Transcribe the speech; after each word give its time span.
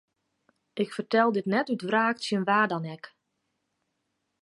Ik 0.73 0.89
fertel 0.95 1.29
dit 1.35 1.45
net 1.51 1.69
út 1.73 1.85
wraak 1.89 2.17
tsjin 2.19 2.45
wa 2.49 2.59
dan 2.71 2.85
ek. 2.95 3.03